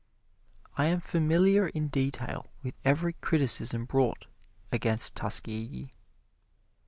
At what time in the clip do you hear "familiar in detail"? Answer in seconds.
0.99-2.47